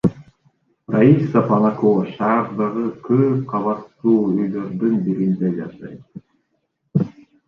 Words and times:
Раиса 0.93 1.41
Понакова 1.49 2.05
шаардагы 2.13 2.85
көп 3.09 3.43
кабаттуу 3.51 4.15
үйлөрдүн 4.31 4.97
биринде 5.09 5.53
жашайт. 5.59 6.25